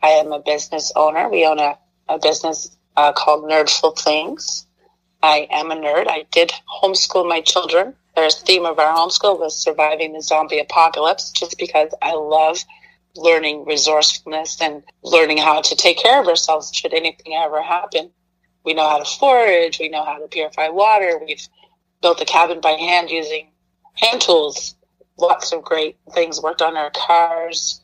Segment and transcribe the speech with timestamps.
[0.00, 1.28] I am a business owner.
[1.28, 1.76] We own a,
[2.08, 4.68] a business uh, called Nerdful Things.
[5.22, 6.08] I am a nerd.
[6.08, 7.94] I did homeschool my children.
[8.16, 12.58] Their theme of our homeschool was surviving the zombie apocalypse, just because I love
[13.16, 18.10] learning resourcefulness and learning how to take care of ourselves should anything ever happen.
[18.64, 19.78] We know how to forage.
[19.78, 21.20] We know how to purify water.
[21.24, 21.46] We've
[22.02, 23.48] built a cabin by hand using
[23.94, 24.74] hand tools.
[25.18, 27.79] Lots of great things worked on our cars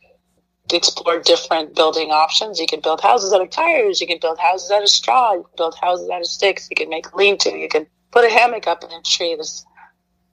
[0.73, 2.59] explore different building options.
[2.59, 4.01] You can build houses out of tires.
[4.01, 5.33] You can build houses out of straw.
[5.33, 6.69] You can build houses out of sticks.
[6.71, 7.57] You can make lean-to.
[7.57, 9.35] You can put a hammock up in a tree.
[9.35, 9.65] There's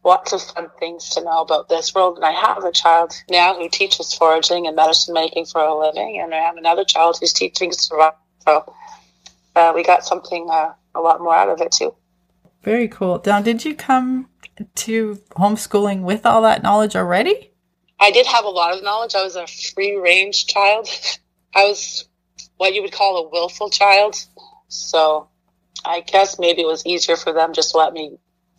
[0.03, 2.17] lots of fun things to know about this world.
[2.17, 6.19] And I have a child now who teaches foraging and medicine making for a living,
[6.21, 8.17] and I have another child who's teaching survival.
[8.45, 8.73] So
[9.55, 11.95] uh, we got something uh, a lot more out of it too.
[12.63, 13.21] Very cool.
[13.25, 14.29] Now, did you come
[14.75, 17.52] to homeschooling with all that knowledge already?
[18.03, 19.15] I did have a lot of knowledge.
[19.15, 20.89] I was a free range child.
[21.55, 22.05] I was
[22.57, 24.17] what you would call a willful child.
[24.67, 25.29] So
[25.85, 28.17] I guess maybe it was easier for them just to let me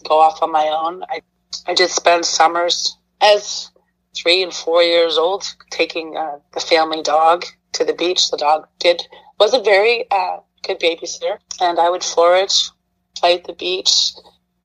[0.09, 1.03] go off on my own.
[1.11, 1.21] I,
[1.67, 3.71] I did spend summers as
[4.17, 8.31] three and four years old taking uh, the family dog to the beach.
[8.31, 9.03] The dog did
[9.39, 12.71] was a very uh, good babysitter, and I would forage,
[13.15, 14.13] play at the beach.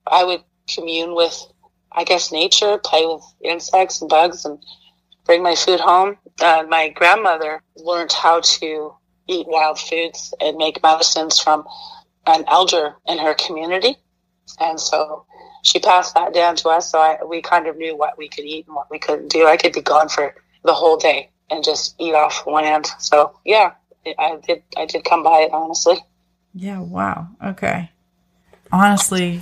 [0.08, 1.36] I would commune with
[1.92, 4.60] I guess, nature, play with insects and bugs, and
[5.26, 6.18] bring my food home.
[6.42, 8.94] Uh, my grandmother learned how to
[9.28, 11.66] eat wild foods and make medicines from
[12.26, 13.96] an elder in her community.
[14.60, 15.26] And so
[15.64, 16.92] she passed that down to us.
[16.92, 19.46] So I, we kind of knew what we could eat and what we couldn't do.
[19.46, 20.34] I could be gone for
[20.64, 22.88] the whole day and just eat off land.
[23.00, 23.74] So yeah,
[24.18, 25.98] I did, I did come by it honestly.
[26.56, 26.80] Yeah.
[26.80, 27.28] Wow.
[27.44, 27.90] Okay
[28.72, 29.42] honestly,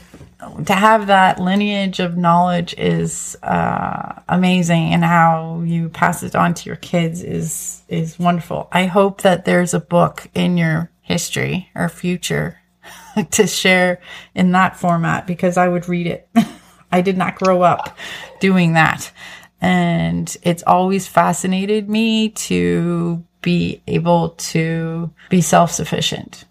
[0.66, 6.54] to have that lineage of knowledge is uh, amazing, and how you pass it on
[6.54, 8.68] to your kids is is wonderful.
[8.72, 12.60] I hope that there's a book in your history or future
[13.32, 14.00] to share
[14.36, 16.30] in that format because I would read it.
[16.92, 17.98] I did not grow up
[18.40, 19.12] doing that.
[19.60, 26.46] And it's always fascinated me to be able to be self sufficient.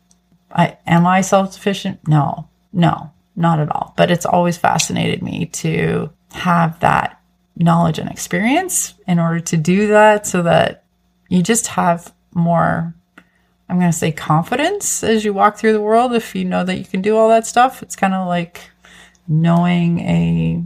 [0.51, 2.07] I, am I self sufficient?
[2.09, 2.49] No.
[2.77, 3.95] No, not at all.
[3.97, 7.21] But it's always fascinated me to have that
[7.57, 10.85] knowledge and experience in order to do that so that
[11.29, 12.95] you just have more
[13.69, 16.79] I'm going to say confidence as you walk through the world if you know that
[16.79, 17.83] you can do all that stuff.
[17.83, 18.71] It's kind of like
[19.27, 20.63] knowing a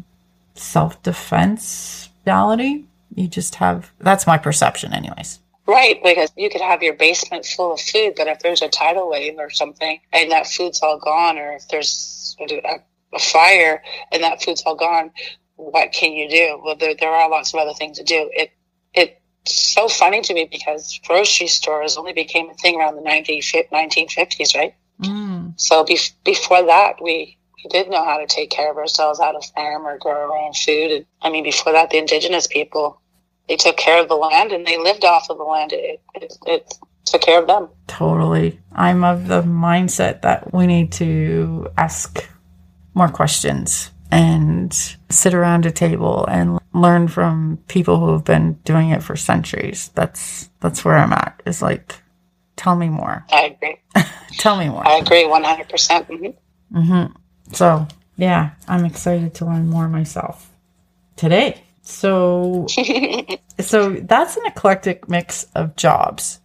[0.54, 2.84] self defense reality.
[3.14, 5.40] You just have that's my perception, anyways.
[5.70, 9.08] Right, because you could have your basement full of food, but if there's a tidal
[9.08, 12.80] wave or something and that food's all gone, or if there's a,
[13.14, 13.80] a fire
[14.10, 15.12] and that food's all gone,
[15.54, 16.60] what can you do?
[16.64, 18.28] Well, there, there are lots of other things to do.
[18.32, 18.50] It
[18.94, 23.40] it's so funny to me because grocery stores only became a thing around the 19,
[23.40, 24.74] 1950s, right?
[25.00, 25.52] Mm.
[25.54, 29.30] So be, before that, we we did know how to take care of ourselves, how
[29.30, 30.90] to farm or grow our own food.
[30.90, 32.99] And I mean, before that, the indigenous people
[33.50, 35.72] they took care of the land and they lived off of the land.
[35.72, 36.74] It, it, it
[37.04, 37.68] took care of them.
[37.88, 38.60] Totally.
[38.70, 42.24] I'm of the mindset that we need to ask
[42.94, 44.72] more questions and
[45.08, 49.90] sit around a table and learn from people who have been doing it for centuries.
[49.96, 51.42] That's that's where I'm at.
[51.44, 51.96] Is like
[52.54, 53.26] tell me more.
[53.32, 53.80] I agree.
[54.38, 54.86] tell me more.
[54.86, 56.36] I agree 100%.
[56.72, 57.12] mm-hmm.
[57.52, 60.52] So, yeah, I'm excited to learn more myself
[61.16, 61.64] today.
[61.90, 62.66] So,
[63.58, 66.40] so that's an eclectic mix of jobs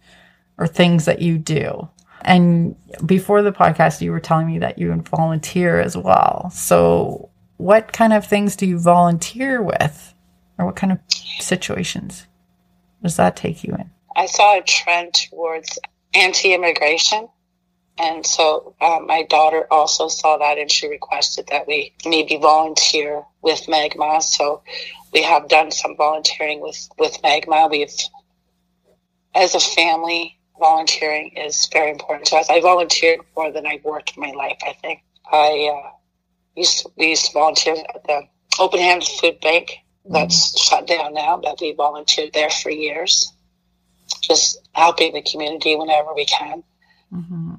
[0.58, 1.88] or things that you do.
[2.22, 6.50] And before the podcast, you were telling me that you volunteer as well.
[6.52, 10.14] So, what kind of things do you volunteer with,
[10.58, 10.98] or what kind of
[11.40, 12.26] situations
[13.02, 13.90] does that take you in?
[14.16, 15.78] I saw a trend towards
[16.14, 17.28] anti-immigration,
[17.98, 23.24] and so uh, my daughter also saw that, and she requested that we maybe volunteer
[23.42, 24.20] with Magma.
[24.20, 24.62] So
[25.12, 27.68] we have done some volunteering with with Magma.
[27.70, 27.92] We've,
[29.34, 32.50] as a family, volunteering is very important to us.
[32.50, 34.58] I volunteered more than I've worked in my life.
[34.62, 35.90] I think I uh,
[36.54, 38.22] used to, we used to volunteer at the
[38.58, 39.70] Open Hands Food Bank.
[40.08, 43.32] That's shut down now, but we volunteered there for years,
[44.22, 46.62] just helping the community whenever we can.
[47.12, 47.54] Mm-hmm.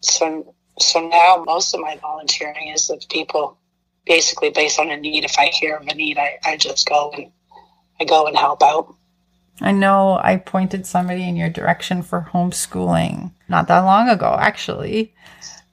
[0.00, 3.58] So, so now most of my volunteering is with people,
[4.06, 5.24] basically based on a need.
[5.24, 7.32] If I hear of a need, I, I just go and
[8.00, 8.94] I go and help out.
[9.60, 15.14] I know I pointed somebody in your direction for homeschooling not that long ago, actually.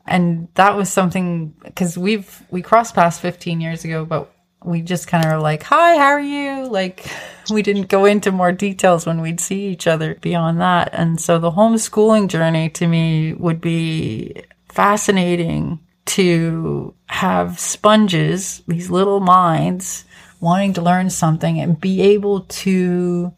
[0.08, 4.32] And that was something because we've, we crossed paths 15 years ago, but
[4.64, 6.68] we just kind of like, hi, how are you?
[6.68, 7.06] Like,
[7.50, 10.90] we didn't go into more details when we'd see each other beyond that.
[10.94, 19.20] And so the homeschooling journey to me would be fascinating to have sponges, these little
[19.20, 20.06] minds
[20.40, 23.34] wanting to learn something and be able to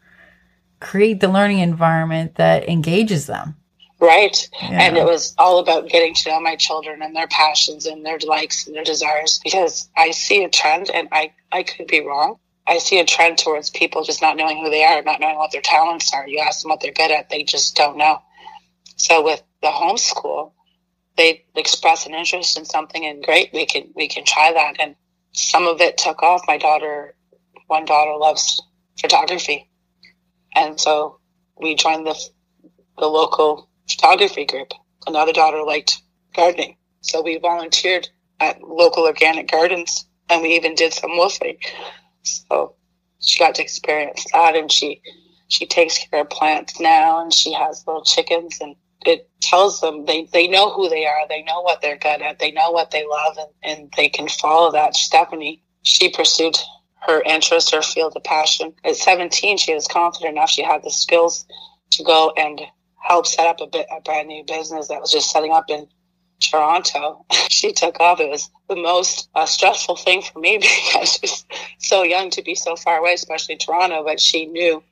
[0.80, 3.56] create the learning environment that engages them.
[4.00, 4.48] Right.
[4.62, 4.82] Yeah.
[4.82, 8.20] And it was all about getting to know my children and their passions and their
[8.20, 12.38] likes and their desires because I see a trend and I, I could be wrong.
[12.68, 15.52] I see a trend towards people just not knowing who they are, not knowing what
[15.52, 16.28] their talents are.
[16.28, 18.22] You ask them what they're good at, they just don't know.
[18.98, 20.52] So with the homeschool,
[21.16, 24.78] they express an interest in something and great, we can we can try that.
[24.80, 24.96] And
[25.34, 26.42] some of it took off.
[26.48, 27.16] My daughter
[27.68, 28.62] one daughter loves
[29.00, 29.70] photography
[30.56, 31.20] and so
[31.60, 32.20] we joined the,
[32.98, 34.74] the local photography group.
[35.06, 36.02] Another daughter liked
[36.36, 36.78] gardening.
[37.02, 38.10] So we volunteered
[38.40, 41.58] at local organic gardens and we even did some WWOOFing.
[42.50, 42.76] So
[43.20, 45.02] she got to experience that and she
[45.48, 48.76] she takes care of plants now and she has little chickens and
[49.06, 52.40] it tells them they, they know who they are, they know what they're good at,
[52.40, 54.96] they know what they love and, and they can follow that.
[54.96, 56.58] Stephanie, she pursued
[57.02, 58.74] her interest, her field of passion.
[58.84, 60.50] At 17, she was confident enough.
[60.50, 61.46] She had the skills
[61.92, 62.62] to go and
[63.02, 65.88] help set up a, bit, a brand new business that was just setting up in
[66.40, 67.26] Toronto.
[67.50, 68.20] she took off.
[68.20, 71.46] It was the most uh, stressful thing for me because she's
[71.80, 74.04] so young to be so far away, especially Toronto.
[74.04, 74.84] But she knew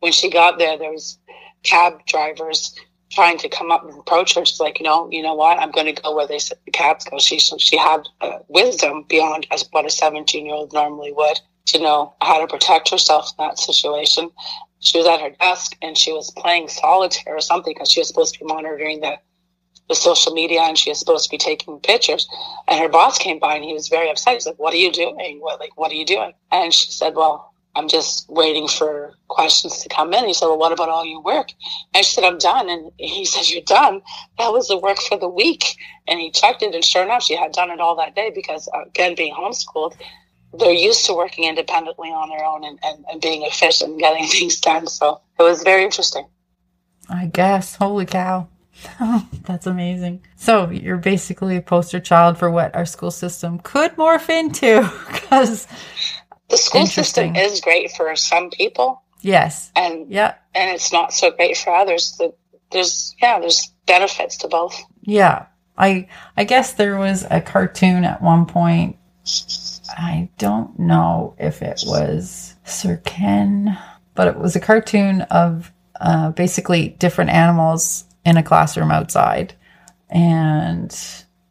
[0.00, 1.18] when she got there, there was
[1.62, 2.78] cab drivers
[3.10, 4.44] trying to come up and approach her.
[4.44, 5.58] She's like, you know, you know what?
[5.58, 7.18] I'm going to go where they said the cabs go.
[7.18, 11.80] She she had uh, wisdom beyond as what a 17 year old normally would to
[11.80, 14.30] know how to protect herself in that situation.
[14.80, 18.08] She was at her desk and she was playing solitaire or something because she was
[18.08, 19.18] supposed to be monitoring the
[19.88, 22.28] the social media and she was supposed to be taking pictures.
[22.68, 24.34] And her boss came by and he was very upset.
[24.34, 25.40] He's like, "What are you doing?
[25.40, 29.82] What like what are you doing?" And she said, "Well, I'm just waiting for questions
[29.82, 30.26] to come in.
[30.26, 31.52] He said, Well, what about all your work?
[31.92, 32.68] And she said, I'm done.
[32.68, 34.02] And he said, You're done.
[34.38, 35.76] That was the work for the week.
[36.06, 36.74] And he checked it.
[36.74, 39.96] And sure enough, she had done it all that day because, again, being homeschooled,
[40.56, 44.26] they're used to working independently on their own and, and, and being efficient and getting
[44.28, 44.86] things done.
[44.86, 46.26] So it was very interesting.
[47.08, 47.76] I guess.
[47.76, 48.48] Holy cow.
[49.44, 50.22] That's amazing.
[50.36, 55.66] So you're basically a poster child for what our school system could morph into because
[56.48, 59.02] the school system is great for some people.
[59.20, 59.72] Yes.
[59.74, 60.34] And yeah.
[60.54, 62.16] And it's not so great for others.
[62.18, 62.34] The,
[62.70, 64.80] There's yeah, there's benefits to both.
[65.02, 65.46] Yeah.
[65.76, 68.96] I I guess there was a cartoon at one point.
[69.88, 73.78] I don't know if it was Sir Ken,
[74.14, 79.54] but it was a cartoon of uh, basically different animals in a classroom outside.
[80.10, 80.96] And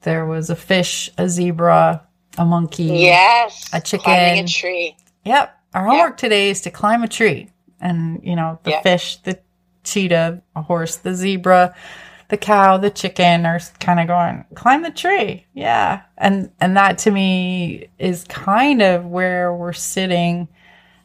[0.02, 2.04] there was a fish, a zebra,
[2.38, 4.96] a monkey, yes, a chicken, climbing a tree.
[5.26, 5.60] Yep.
[5.74, 6.18] Our homework yep.
[6.18, 7.50] today is to climb a tree,
[7.80, 8.84] and you know the yep.
[8.84, 9.40] fish, the
[9.84, 11.76] cheetah, a horse, the zebra,
[12.30, 15.46] the cow, the chicken are kind of going climb the tree.
[15.54, 20.48] Yeah, and and that to me is kind of where we're sitting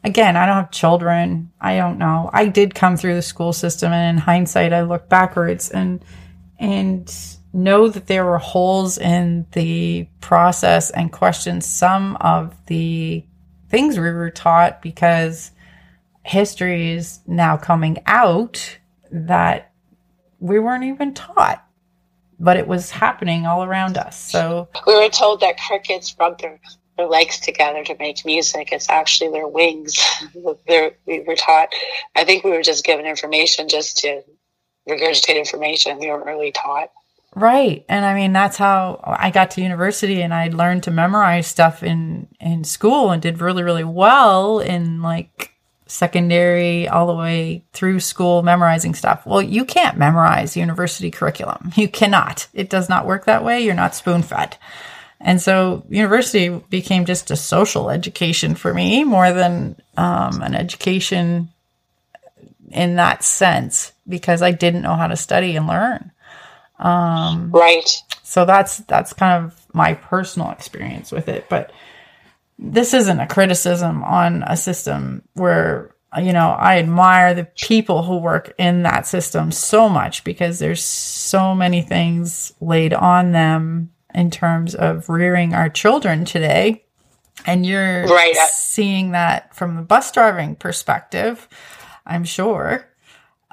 [0.03, 1.51] again, I don't have children.
[1.59, 2.29] I don't know.
[2.33, 6.03] I did come through the school system and in hindsight I look backwards and
[6.59, 7.13] and
[7.53, 13.25] know that there were holes in the process and question some of the
[13.69, 15.51] things we were taught because
[16.23, 18.77] history is now coming out
[19.11, 19.71] that
[20.39, 21.65] we weren't even taught
[22.39, 26.59] but it was happening all around us so we were told that crickets rub their,
[26.99, 29.97] their legs together to make music it's actually their wings
[30.67, 31.69] They're, we were taught
[32.15, 34.21] i think we were just given information just to
[34.87, 36.91] regurgitate information we weren't really taught
[37.35, 37.85] Right.
[37.87, 41.83] And I mean, that's how I got to university and I learned to memorize stuff
[41.83, 45.53] in, in school and did really, really well in like
[45.85, 49.25] secondary all the way through school memorizing stuff.
[49.25, 51.71] Well, you can't memorize university curriculum.
[51.75, 52.47] You cannot.
[52.53, 53.61] It does not work that way.
[53.61, 54.57] You're not spoon fed.
[55.21, 61.49] And so university became just a social education for me more than um, an education
[62.71, 66.11] in that sense because I didn't know how to study and learn.
[66.79, 67.89] Um, right.
[68.23, 71.71] So that's that's kind of my personal experience with it, but
[72.57, 78.17] this isn't a criticism on a system where you know I admire the people who
[78.17, 84.29] work in that system so much because there's so many things laid on them in
[84.29, 86.83] terms of rearing our children today
[87.45, 88.35] and you're right.
[88.35, 91.47] seeing that from the bus driving perspective
[92.05, 92.85] i'm sure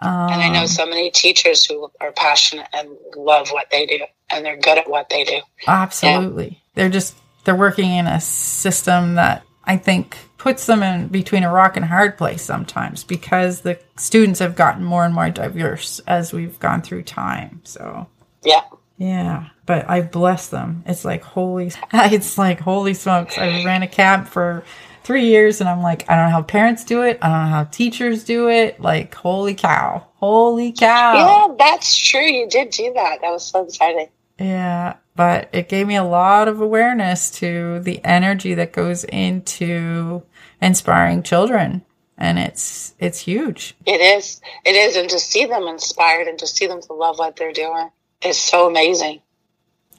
[0.02, 4.00] um, and I know so many teachers who are passionate and love what they do,
[4.28, 5.40] and they're good at what they do.
[5.66, 6.58] Absolutely, yeah.
[6.74, 11.52] they're just they're working in a system that I think puts them in between a
[11.52, 15.98] rock and a hard place sometimes because the students have gotten more and more diverse
[16.06, 17.62] as we've gone through time.
[17.64, 18.06] So
[18.44, 18.62] yeah,
[18.96, 19.48] yeah.
[19.66, 20.84] But I bless them.
[20.86, 23.36] It's like holy, it's like holy smokes.
[23.36, 24.64] I ran a camp for
[25.06, 27.18] three years and I'm like, I don't know how parents do it.
[27.22, 28.80] I don't know how teachers do it.
[28.80, 30.06] Like, holy cow.
[30.16, 31.14] Holy cow.
[31.14, 32.26] Yeah, that's true.
[32.26, 33.20] You did do that.
[33.20, 34.08] That was so exciting.
[34.38, 34.96] Yeah.
[35.14, 40.22] But it gave me a lot of awareness to the energy that goes into
[40.60, 41.82] inspiring children.
[42.18, 43.76] And it's it's huge.
[43.84, 44.40] It is.
[44.64, 44.96] It is.
[44.96, 47.90] And to see them inspired and to see them to love what they're doing
[48.22, 49.20] is so amazing.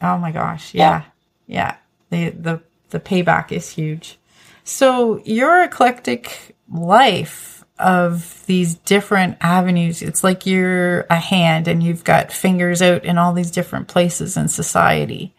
[0.02, 0.74] Oh my gosh.
[0.74, 1.04] Yeah.
[1.48, 1.78] Yeah.
[2.12, 2.30] yeah.
[2.32, 4.18] The the the payback is huge.
[4.64, 12.04] So your eclectic life of these different avenues, it's like you're a hand and you've
[12.04, 15.34] got fingers out in all these different places in society.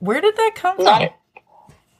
[0.00, 1.42] Where did that come not, from?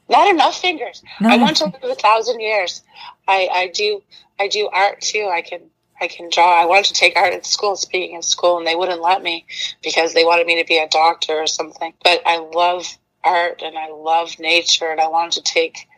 [0.08, 1.02] Not enough fingers.
[1.20, 2.82] Not I want to live a thousand years.
[3.26, 4.02] I, I do
[4.38, 5.30] I do art too.
[5.32, 5.62] I can
[6.00, 6.60] I can draw.
[6.60, 9.46] I wanted to take art at school, speaking at school, and they wouldn't let me
[9.82, 11.94] because they wanted me to be a doctor or something.
[12.02, 15.88] But I love art and I love nature, and I wanted to take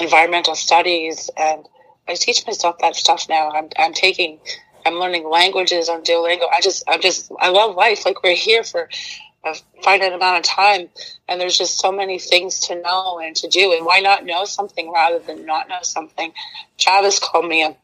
[0.00, 1.68] environmental studies, and
[2.08, 3.50] I teach myself that stuff now.
[3.50, 4.40] I'm I'm taking,
[4.86, 6.48] I'm learning languages on Duolingo.
[6.52, 8.04] I just I'm just I love life.
[8.06, 8.88] Like we're here for
[9.44, 10.88] a finite amount of time,
[11.28, 13.72] and there's just so many things to know and to do.
[13.72, 16.32] And why not know something rather than not know something?
[16.78, 17.76] Travis called me a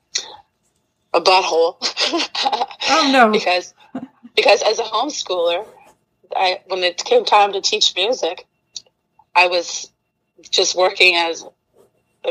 [1.15, 1.77] a butthole.
[2.91, 3.31] oh no!
[3.31, 3.75] because
[4.37, 5.67] because as a homeschooler,
[6.35, 8.47] I when it came time to teach music,
[9.35, 9.91] I was
[10.51, 11.45] just working as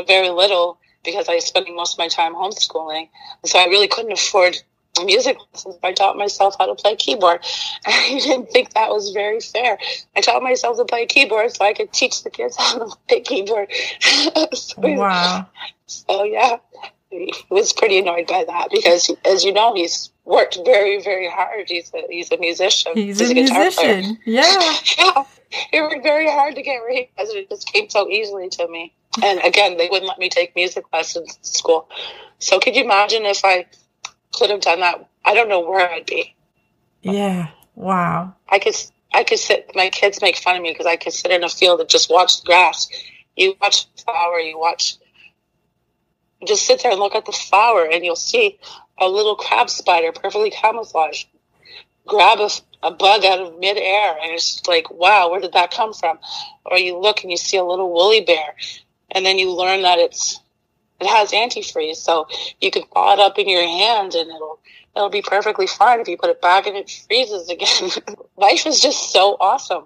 [0.06, 3.08] very little because I was spending most of my time homeschooling.
[3.42, 4.56] And so I really couldn't afford
[5.04, 5.78] music lessons.
[5.82, 7.40] I taught myself how to play keyboard.
[7.86, 9.78] I didn't think that was very fair.
[10.16, 13.20] I taught myself to play keyboard so I could teach the kids how to play
[13.20, 13.72] keyboard.
[14.54, 15.46] so, wow.
[15.86, 16.58] So yeah,
[17.10, 21.68] he was pretty annoyed by that because, as you know, he's worked very, very hard.
[21.68, 22.92] He's a, he's a musician.
[22.94, 24.18] He's, he's a, a musician.
[24.24, 24.42] Yeah.
[24.98, 25.24] yeah.
[25.72, 27.30] It worked very hard to get where he was.
[27.30, 28.94] It just came so easily to me.
[29.22, 31.88] And again, they wouldn't let me take music lessons in school.
[32.38, 33.66] So could you imagine if I
[34.34, 35.08] could have done that?
[35.24, 36.34] I don't know where I'd be.
[37.02, 37.48] Yeah.
[37.74, 38.34] Wow.
[38.48, 38.74] I could
[39.12, 39.70] I could sit.
[39.74, 42.10] My kids make fun of me because I could sit in a field and just
[42.10, 42.88] watch the grass.
[43.36, 44.38] You watch the flower.
[44.38, 44.96] You watch.
[46.46, 48.58] Just sit there and look at the flower, and you'll see
[48.98, 51.28] a little crab spider, perfectly camouflaged,
[52.06, 52.50] grab a,
[52.82, 56.18] a bug out of midair, and it's like, wow, where did that come from?
[56.64, 58.54] Or you look and you see a little woolly bear,
[59.10, 60.40] and then you learn that it's
[61.00, 62.26] it has antifreeze, so
[62.60, 64.58] you can thaw it up in your hand, and it'll
[64.96, 67.90] it'll be perfectly fine if you put it back and it freezes again.
[68.36, 69.84] Life is just so awesome.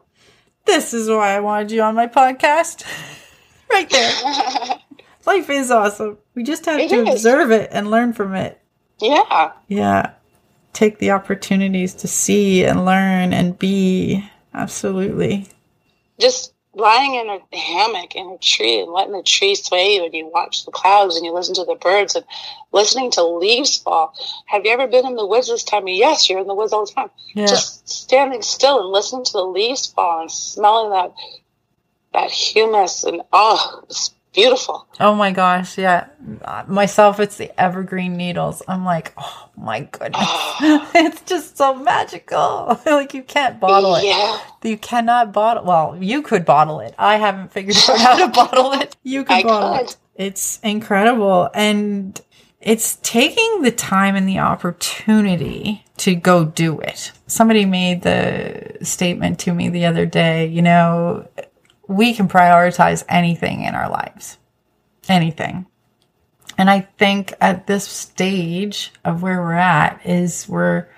[0.65, 2.85] This is why I wanted you on my podcast.
[3.71, 4.79] right there.
[5.25, 6.19] Life is awesome.
[6.35, 7.15] We just have it to is.
[7.15, 8.61] observe it and learn from it.
[9.01, 9.53] Yeah.
[9.69, 10.13] Yeah.
[10.73, 14.29] Take the opportunities to see and learn and be.
[14.55, 15.49] Absolutely.
[16.19, 20.15] Just lying in a hammock in a tree and letting the tree sway you and
[20.15, 22.25] you watch the clouds and you listen to the birds and
[22.73, 24.15] listening to leaves fall.
[24.47, 25.87] Have you ever been in the woods this time?
[25.87, 27.11] Yes, you're in the woods all the time.
[27.35, 27.47] Yeah.
[27.47, 31.15] Just standing still and listening to the leaves fall and smelling that
[32.13, 34.87] that humus and oh, it's beautiful.
[35.01, 36.07] Oh my gosh, yeah.
[36.67, 38.63] Myself, it's the evergreen needles.
[38.69, 40.21] I'm like, oh my goodness,
[40.95, 42.81] it's just so magical.
[42.87, 44.05] like you can't bottle it.
[44.05, 44.41] Yeah.
[44.63, 45.65] You cannot bottle.
[45.65, 46.95] Well, you could bottle it.
[46.99, 48.97] I haven't figured out how to bottle it.
[49.03, 49.87] You could I bottle could.
[49.89, 49.97] it.
[50.15, 52.21] It's incredible, and
[52.61, 57.13] it's taking the time and the opportunity to go do it.
[57.27, 61.27] Somebody made the statement to me the other day, you know,
[61.93, 64.39] we can prioritize anything in our lives.
[65.09, 65.67] Anything.
[66.59, 70.89] And I think at this stage of where we're at is we're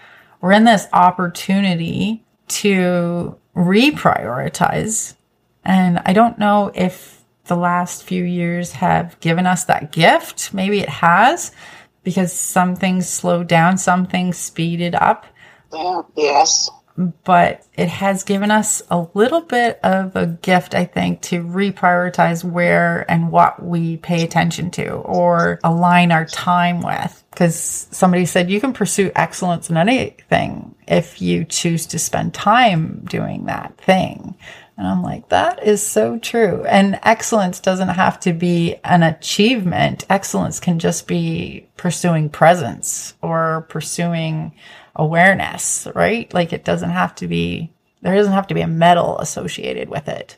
[0.40, 5.14] we're in this opportunity to reprioritize.
[5.64, 10.52] And I don't know if the last few years have given us that gift.
[10.52, 11.52] Maybe it has
[12.02, 15.24] because some things slowed down, some things speeded up.
[15.72, 21.22] Yeah, yes but it has given us a little bit of a gift, I think,
[21.22, 27.24] to reprioritize where and what we pay attention to or align our time with.
[27.30, 33.04] Because somebody said you can pursue excellence in anything if you choose to spend time
[33.10, 34.36] doing that thing.
[34.76, 36.64] And I'm like, that is so true.
[36.64, 40.04] And excellence doesn't have to be an achievement.
[40.10, 44.52] Excellence can just be pursuing presence or pursuing
[44.96, 46.32] awareness, right?
[46.32, 47.72] Like it doesn't have to be,
[48.02, 50.36] there doesn't have to be a medal associated with it.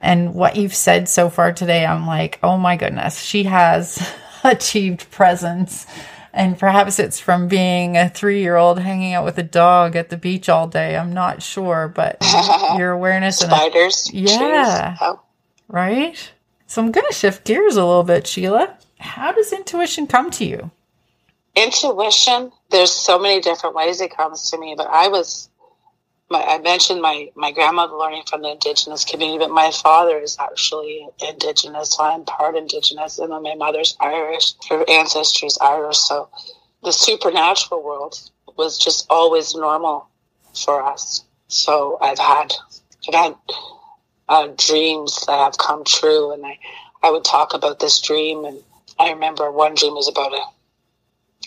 [0.00, 4.10] And what you've said so far today, I'm like, oh my goodness, she has
[4.44, 5.86] achieved presence.
[6.32, 10.10] And perhaps it's from being a three year old hanging out with a dog at
[10.10, 10.96] the beach all day.
[10.96, 12.18] I'm not sure, but
[12.78, 15.20] your awareness spiders, and a, yeah, oh.
[15.68, 16.32] right.
[16.66, 18.76] So I'm going to shift gears a little bit, Sheila.
[19.00, 20.70] How does intuition come to you?
[21.56, 25.48] Intuition there's so many different ways it comes to me but i was
[26.30, 30.36] my, i mentioned my my grandmother learning from the indigenous community but my father is
[30.38, 35.98] actually indigenous so i'm part indigenous and then my mother's irish her ancestry is irish
[35.98, 36.28] so
[36.82, 40.08] the supernatural world was just always normal
[40.54, 41.24] for us.
[41.48, 42.52] So i've had
[43.08, 43.34] i've had
[44.28, 46.58] uh, dreams that have come true and i
[47.02, 48.58] i would talk about this dream and
[48.98, 50.42] i remember one dream was about a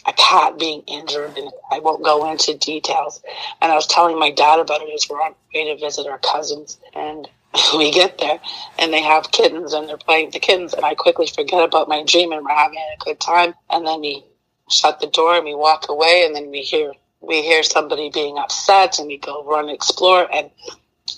[0.06, 3.22] a cat being injured, and I won't go into details.
[3.62, 6.20] And I was telling my dad about it as we're on way to visit our
[6.20, 7.28] cousins, and
[7.78, 8.40] we get there,
[8.80, 11.88] and they have kittens, and they're playing with the kittens, and I quickly forget about
[11.88, 14.24] my dream, and we're having a good time, and then we
[14.70, 18.38] shut the door and we walk away, and then we hear we hear somebody being
[18.38, 20.50] upset, and we go run explore, and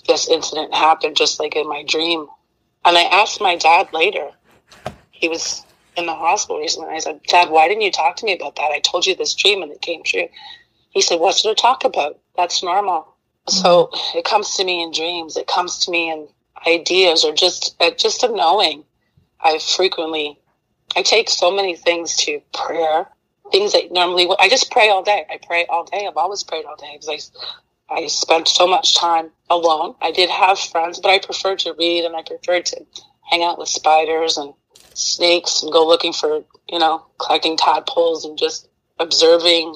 [0.06, 2.28] this incident happened just like in my dream.
[2.84, 4.30] And I asked my dad later.
[5.10, 5.64] He was
[5.96, 6.94] in the hospital recently.
[6.94, 8.70] I said, Dad, why didn't you talk to me about that?
[8.70, 10.28] I told you this dream and it came true.
[10.90, 12.18] He said, What's to talk about?
[12.36, 13.00] That's normal.
[13.48, 13.62] Mm-hmm.
[13.62, 15.36] So it comes to me in dreams.
[15.36, 16.28] It comes to me in
[16.66, 18.84] ideas or just uh, just a knowing.
[19.40, 20.38] I frequently,
[20.96, 23.06] I take so many things to prayer.
[23.52, 25.24] Things that normally, I just pray all day.
[25.30, 26.06] I pray all day.
[26.08, 27.32] I've always prayed all day because
[27.90, 29.94] I, I spent so much time alone.
[30.00, 32.84] I did have friends, but I preferred to read and I preferred to
[33.30, 34.52] hang out with spiders and
[34.96, 39.74] snakes and go looking for, you know, collecting tadpoles and just observing,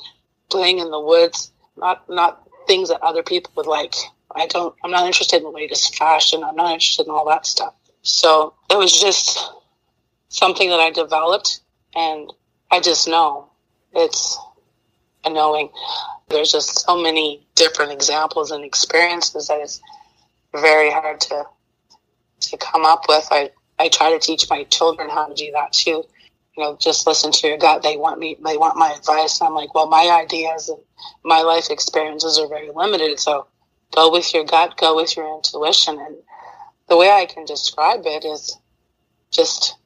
[0.50, 1.52] playing in the woods.
[1.76, 3.94] Not not things that other people would like.
[4.34, 4.74] I don't.
[4.82, 6.42] I'm not interested in the latest fashion.
[6.42, 7.74] I'm not interested in all that stuff.
[8.02, 9.38] So it was just
[10.28, 11.60] something that I developed,
[11.94, 12.32] and
[12.70, 13.50] I just know
[13.92, 14.38] it's
[15.24, 15.70] a knowing.
[16.28, 19.80] There's just so many different examples and experiences that it's
[20.54, 21.44] very hard to
[22.40, 23.26] to come up with.
[23.30, 23.50] I
[23.80, 26.04] I try to teach my children how to do that too.
[26.56, 27.82] You know, just listen to your gut.
[27.82, 29.40] They want me, they want my advice.
[29.40, 30.78] And I'm like, well, my ideas and
[31.24, 33.18] my life experiences are very limited.
[33.18, 33.46] So
[33.94, 35.98] go with your gut, go with your intuition.
[35.98, 36.16] And
[36.88, 38.58] the way I can describe it is
[39.30, 39.76] just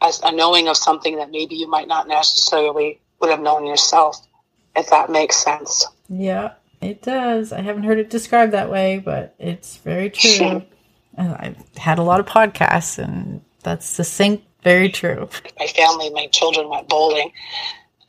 [0.00, 4.26] as a knowing of something that maybe you might not necessarily would have known yourself,
[4.74, 5.86] if that makes sense.
[6.08, 7.52] Yeah, it does.
[7.52, 10.62] I haven't heard it described that way, but it's very true.
[11.18, 15.28] I've had a lot of podcasts, and that's succinct, very true.
[15.58, 17.32] My family, my children went bowling,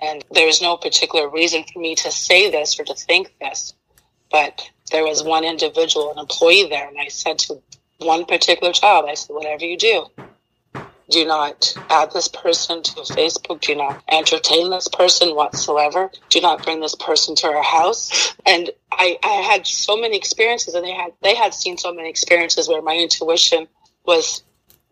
[0.02, 3.74] and there was no particular reason for me to say this or to think this,
[4.32, 7.62] but there was one individual, an employee there, and I said to
[8.00, 10.06] one particular child, I said, whatever you do,
[11.10, 13.62] Do not add this person to Facebook.
[13.62, 16.12] Do not entertain this person whatsoever.
[16.30, 18.36] Do not bring this person to our house.
[18.46, 22.10] And I, I had so many experiences, and they had they had seen so many
[22.10, 23.67] experiences where my intuition
[24.06, 24.43] was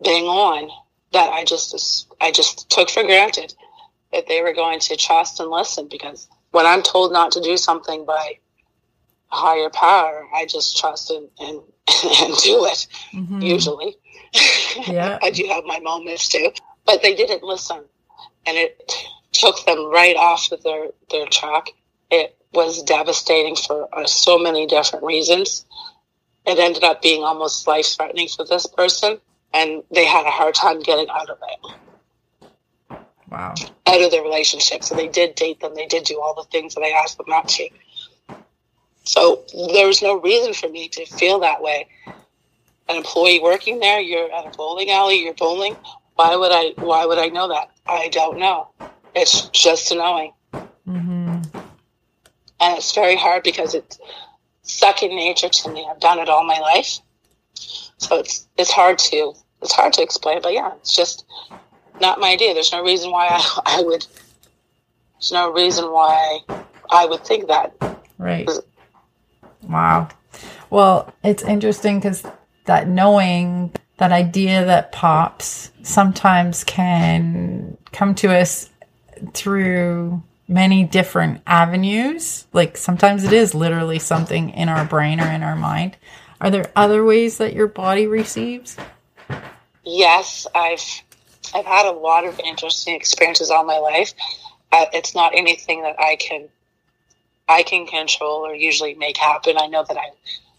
[0.02, 0.70] bang on
[1.12, 3.54] that I just I just took for granted
[4.12, 7.56] that they were going to trust and listen because when I'm told not to do
[7.56, 8.38] something by
[9.32, 11.60] a higher power, I just trust and and,
[12.20, 13.42] and do it mm-hmm.
[13.42, 13.96] usually.
[14.86, 15.18] Yeah.
[15.22, 16.50] I do have my moments too.
[16.84, 17.82] But they didn't listen.
[18.46, 18.92] And it
[19.32, 21.68] took them right off of their, their track.
[22.10, 25.64] It was devastating for uh, so many different reasons.
[26.46, 29.18] It ended up being almost life threatening for this person.
[29.52, 32.98] And they had a hard time getting out of it.
[33.30, 33.54] Wow.
[33.86, 34.84] Out of their relationship.
[34.84, 35.74] So they did date them.
[35.74, 37.68] They did do all the things that I asked them not to.
[39.04, 39.44] So
[39.74, 41.88] there was no reason for me to feel that way
[42.88, 45.76] an employee working there, you're at a bowling alley, you're bowling.
[46.14, 46.72] Why would I?
[46.76, 47.70] Why would I know that?
[47.86, 48.68] I don't know.
[49.14, 51.40] It's just a knowing, mm-hmm.
[52.60, 53.98] and it's very hard because it's
[54.62, 55.86] second nature to me.
[55.90, 56.98] I've done it all my life,
[57.98, 60.40] so it's it's hard to it's hard to explain.
[60.42, 61.26] But yeah, it's just
[62.00, 62.54] not my idea.
[62.54, 64.06] There's no reason why I, I would.
[65.14, 66.40] There's no reason why
[66.90, 67.74] I would think that.
[68.18, 68.48] Right.
[69.62, 70.08] Wow.
[70.70, 72.24] Well, it's interesting because
[72.66, 78.68] that knowing that idea that pops sometimes can come to us
[79.32, 82.46] through many different avenues.
[82.52, 85.96] Like sometimes it is literally something in our brain or in our mind.
[86.40, 88.76] Are there other ways that your body receives?
[89.84, 91.02] Yes, I've
[91.54, 94.12] I've had a lot of interesting experiences all my life.
[94.72, 96.48] Uh, it's not anything that I can
[97.48, 99.56] I can control or usually make happen.
[99.58, 100.10] I know that I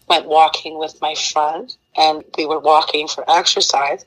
[0.08, 4.04] went walking with my friend and we were walking for exercise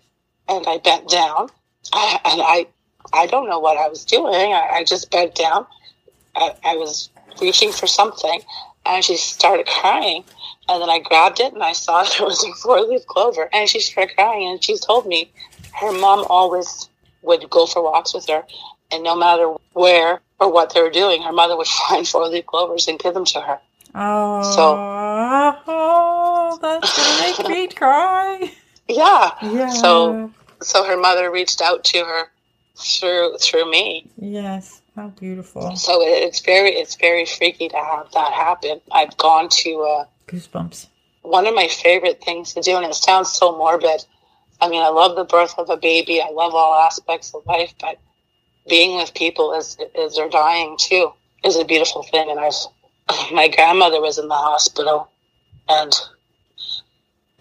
[0.47, 1.49] and I bent down
[1.93, 2.67] and I,
[3.13, 4.33] I don't know what I was doing.
[4.33, 5.65] I, I just bent down.
[6.35, 7.09] I, I was
[7.41, 8.41] reaching for something
[8.85, 10.23] and she started crying.
[10.69, 13.49] And then I grabbed it and I saw that it was a four leaf clover.
[13.53, 15.31] And she started crying and she told me
[15.73, 16.89] her mom always
[17.21, 18.43] would go for walks with her.
[18.91, 22.45] And no matter where or what they were doing, her mother would find four leaf
[22.45, 23.59] clovers and give them to her.
[23.93, 24.75] Oh, so
[25.67, 28.51] oh, that's gonna make me cry.
[28.87, 29.31] Yeah.
[29.41, 29.69] Yeah.
[29.69, 32.31] So, so her mother reached out to her
[32.77, 34.07] through through me.
[34.17, 34.81] Yes.
[34.95, 35.75] How beautiful.
[35.75, 38.81] So it's very it's very freaky to have that happen.
[38.91, 40.87] I've gone to uh, goosebumps.
[41.21, 44.03] One of my favorite things to do, and it sounds so morbid.
[44.59, 46.21] I mean, I love the birth of a baby.
[46.21, 47.99] I love all aspects of life, but
[48.67, 51.11] being with people as as they're dying too
[51.43, 52.29] is a beautiful thing.
[52.29, 52.53] And I've
[53.31, 55.09] my grandmother was in the hospital,
[55.67, 55.93] and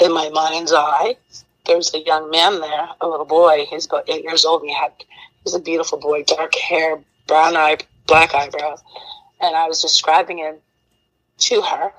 [0.01, 1.17] in my mind's eye,
[1.67, 3.67] there's a young man there, a little boy.
[3.69, 4.93] He's about eight years old, and he had
[5.45, 8.83] he's a beautiful boy, dark hair, brown eye, black eyebrows,
[9.41, 10.57] and I was describing him
[11.39, 11.93] to her.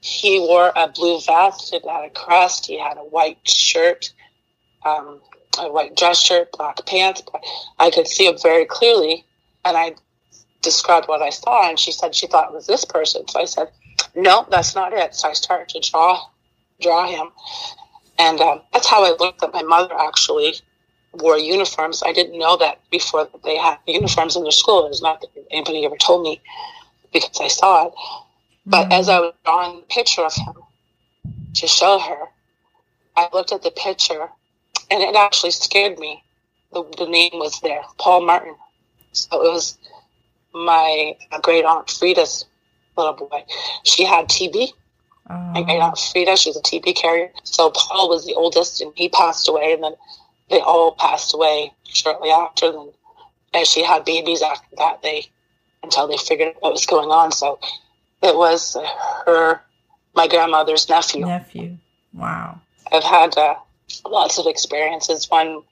[0.00, 4.12] He wore a blue vest, it had a crest, he had a white shirt,
[4.84, 5.20] um,
[5.58, 7.22] a white dress shirt, black pants.
[7.78, 9.24] I could see him very clearly,
[9.64, 9.94] and I
[10.64, 13.26] described what I saw, and she said she thought it was this person.
[13.28, 13.68] So I said,
[14.14, 15.14] no, that's not it.
[15.14, 16.20] So I started to draw,
[16.80, 17.28] draw him,
[18.18, 20.54] and um, that's how I learned that my mother actually
[21.12, 22.02] wore uniforms.
[22.04, 24.86] I didn't know that before they had uniforms in their school.
[24.86, 26.40] It was not that anybody ever told me
[27.12, 27.94] because I saw it.
[28.66, 28.92] But mm-hmm.
[28.92, 30.54] as I was drawing the picture of him
[31.54, 32.26] to show her,
[33.16, 34.28] I looked at the picture,
[34.90, 36.22] and it actually scared me.
[36.72, 38.56] The, the name was there, Paul Martin.
[39.12, 39.78] So it was
[40.54, 42.44] my great aunt Frida's
[42.96, 43.44] little boy.
[43.82, 44.68] She had TB.
[45.28, 45.34] Oh.
[45.34, 47.30] My great aunt Frida, she's a TB carrier.
[47.44, 49.94] So Paul was the oldest, and he passed away, and then
[50.50, 52.66] they all passed away shortly after.
[52.66, 52.92] And
[53.54, 55.26] as she had babies after that, they
[55.82, 57.30] until they figured out what was going on.
[57.32, 57.58] So
[58.22, 58.76] it was
[59.26, 59.60] her,
[60.14, 61.26] my grandmother's nephew.
[61.26, 61.76] Nephew.
[62.12, 62.60] Wow.
[62.90, 63.56] I've had uh,
[64.06, 65.30] lots of experiences.
[65.30, 65.62] One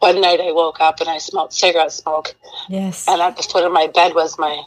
[0.00, 2.34] one night I woke up and I smelled cigarette smoke.
[2.68, 3.06] Yes.
[3.06, 4.62] And at the foot of my bed was my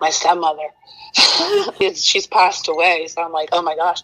[0.00, 0.68] my stepmother.
[1.94, 4.02] She's passed away, so I'm like, oh my gosh.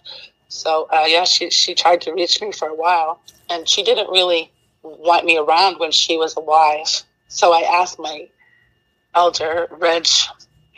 [0.48, 4.10] So uh, yeah, she she tried to reach me for a while, and she didn't
[4.10, 4.52] really
[4.82, 7.02] want me around when she was alive.
[7.28, 8.28] So I asked my
[9.14, 10.06] elder, Reg,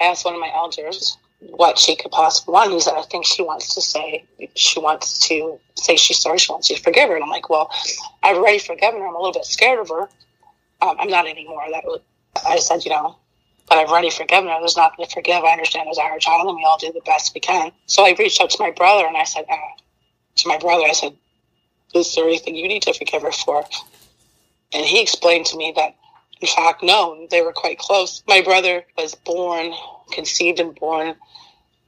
[0.00, 2.72] I asked one of my elders what she could possibly want.
[2.72, 4.24] He said, I think she wants to say,
[4.55, 7.14] she wants to say she's sorry, she wants you to forgive her.
[7.14, 7.70] And I'm like, well,
[8.22, 9.07] I've already forgiven her.
[9.07, 10.03] I'm a little bit scared of her.
[10.83, 11.64] Um, I'm not anymore.
[11.70, 12.03] That would,
[12.46, 13.16] I said, you know,
[13.68, 14.57] but I've already forgiven her.
[14.61, 15.44] There's nothing to forgive.
[15.44, 17.72] I understand as our child and we all do the best we can.
[17.87, 19.57] So I reached out to my brother and I said, uh,
[20.37, 21.16] to my brother, I said,
[21.94, 23.64] is there anything you need to forgive her for?
[24.72, 25.96] And he explained to me that,
[26.40, 28.22] in fact, no, they were quite close.
[28.26, 29.72] My brother was born,
[30.12, 31.14] conceived and born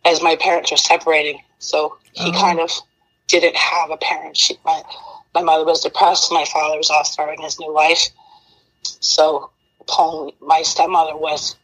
[0.04, 1.40] as my parents were separating.
[1.58, 2.40] So he Oh.
[2.40, 2.70] kind of
[3.28, 4.36] didn't have a parent.
[4.36, 4.82] She, my,
[5.34, 6.30] my mother was depressed.
[6.32, 8.08] My father was off starting his new life.
[8.82, 9.50] So
[9.86, 11.56] Paul, my stepmother was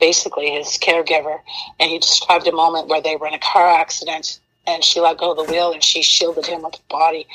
[0.00, 1.40] basically his caregiver.
[1.80, 5.18] And he described a moment where they were in a car accident and she let
[5.18, 7.26] go of the wheel and she shielded him with the body.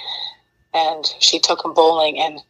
[0.74, 2.42] And she took him bowling and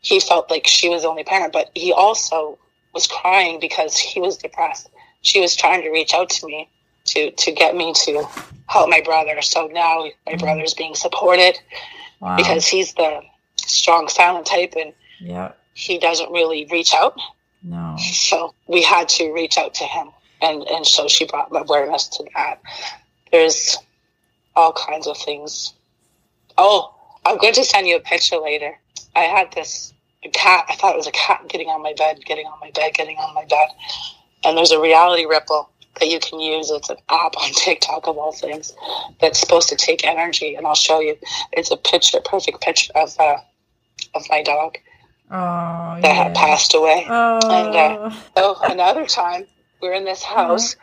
[0.00, 2.58] he felt like she was the only parent, but he also
[2.94, 4.88] was crying because he was depressed.
[5.22, 6.68] She was trying to reach out to me
[7.06, 8.24] to, to get me to
[8.66, 9.40] help my brother.
[9.42, 10.40] So now my mm-hmm.
[10.40, 11.58] brother's being supported
[12.20, 12.36] Wow.
[12.36, 13.22] because he's the
[13.56, 15.52] strong silent type and yeah.
[15.72, 17.18] he doesn't really reach out.
[17.62, 17.96] No.
[17.98, 20.10] So we had to reach out to him.
[20.42, 22.60] And, and so she brought awareness to that.
[23.32, 23.76] There's
[24.54, 25.74] all kinds of things.
[26.58, 28.78] Oh, I'm going to send you a picture later.
[29.16, 29.92] I had this
[30.32, 30.66] cat.
[30.68, 33.16] I thought it was a cat getting on my bed, getting on my bed, getting
[33.18, 33.68] on my bed.
[34.44, 36.70] And there's a reality ripple that you can use.
[36.70, 38.74] It's an app on TikTok of all things
[39.20, 40.54] that's supposed to take energy.
[40.54, 41.16] And I'll show you.
[41.52, 43.38] It's a picture, perfect picture of uh,
[44.14, 44.78] of my dog
[45.30, 47.06] Oh, that had passed away.
[47.08, 49.46] Oh, uh, So another time,
[49.80, 50.74] we're in this house,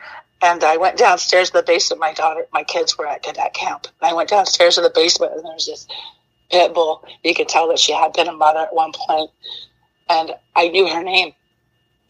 [0.41, 1.99] and I went downstairs to the basement.
[1.99, 3.87] My daughter, my kids were at cadet camp.
[4.01, 5.87] And I went downstairs to the basement, and there's this
[6.49, 7.05] pit bull.
[7.23, 9.31] You could tell that she had been a mother at one point,
[10.09, 11.33] and I knew her name.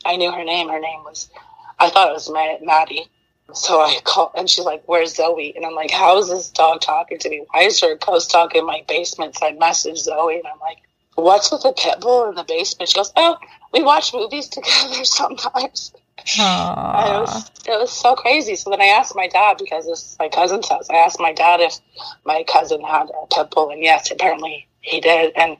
[0.05, 0.69] I knew her name.
[0.69, 1.29] Her name was,
[1.79, 3.07] I thought it was Maddie.
[3.53, 6.81] So I called, and she's like, "Where's Zoe?" And I'm like, "How is this dog
[6.81, 7.45] talking to me?
[7.51, 10.59] Why is there a ghost dog in my basement?" So I messaged Zoe, and I'm
[10.59, 10.79] like,
[11.15, 13.37] "What's with the pit bull in the basement?" She goes, "Oh,
[13.71, 15.93] we watch movies together sometimes."
[16.37, 18.55] And it was it was so crazy.
[18.55, 20.89] So then I asked my dad because this my cousin's house.
[20.89, 21.77] I asked my dad if
[22.25, 25.33] my cousin had a pit bull, and yes, apparently he did.
[25.35, 25.57] And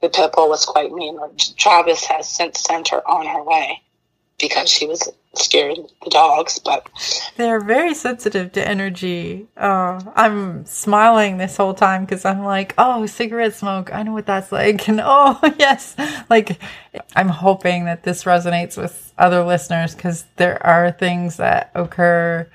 [0.00, 1.18] the pit bull was quite mean.
[1.56, 3.82] Travis has since sent her on her way
[4.40, 6.58] because she was scared of the dogs.
[6.58, 6.88] But
[7.36, 9.46] They're very sensitive to energy.
[9.56, 13.92] Oh, I'm smiling this whole time because I'm like, oh, cigarette smoke.
[13.92, 14.80] I know what that's like.
[14.88, 15.94] And oh, yes.
[16.28, 16.60] Like,
[17.14, 22.50] I'm hoping that this resonates with other listeners because there are things that occur,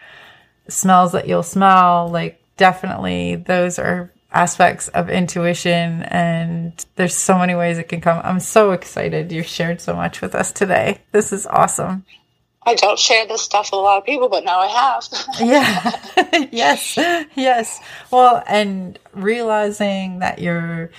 [0.67, 2.09] smells that you'll smell.
[2.09, 6.03] Like, definitely those are aspects of intuition.
[6.03, 8.21] And there's so many ways it can come.
[8.23, 10.99] I'm so excited you shared so much with us today.
[11.11, 12.05] This is awesome.
[12.67, 15.07] I don't share this stuff with a lot of people, but now I have.
[15.39, 16.47] Yeah.
[16.51, 16.97] yes.
[17.35, 17.79] Yes.
[18.11, 20.89] Well, and realizing that your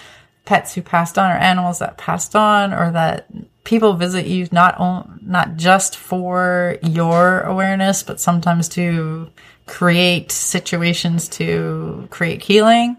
[0.45, 3.27] pets who passed on or animals that passed on or that
[3.65, 9.29] people visit you not on, not just for your awareness, but sometimes to
[9.67, 12.97] create situations to create healing.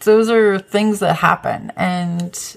[0.00, 2.56] Those are things that happen and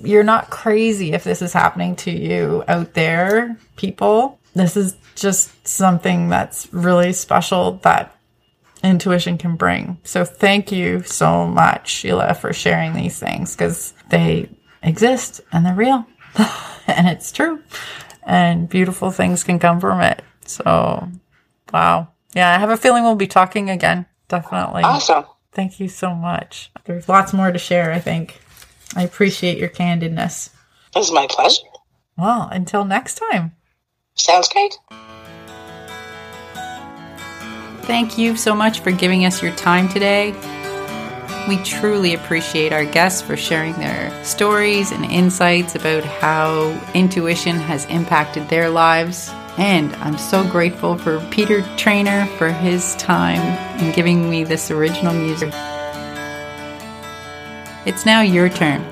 [0.00, 4.38] you're not crazy if this is happening to you out there, people.
[4.54, 8.14] This is just something that's really special that
[8.82, 9.98] intuition can bring.
[10.04, 14.50] So thank you so much, Sheila, for sharing these things because they
[14.82, 16.06] exist and they're real
[16.86, 17.62] and it's true
[18.22, 20.22] and beautiful things can come from it.
[20.44, 21.08] So,
[21.72, 22.08] wow.
[22.34, 24.06] Yeah, I have a feeling we'll be talking again.
[24.28, 24.82] Definitely.
[24.82, 25.24] awesome.
[25.56, 26.70] Thank you so much.
[26.84, 28.38] There's lots more to share, I think.
[28.94, 30.50] I appreciate your candidness.
[30.94, 31.62] It was my pleasure.
[32.18, 33.52] Well, until next time.
[34.16, 34.78] Sounds great.
[37.86, 40.32] Thank you so much for giving us your time today.
[41.48, 47.86] We truly appreciate our guests for sharing their stories and insights about how intuition has
[47.86, 49.30] impacted their lives.
[49.58, 53.40] And I'm so grateful for Peter Trainer for his time
[53.80, 55.52] in giving me this original music.
[57.86, 58.84] It's now your turn.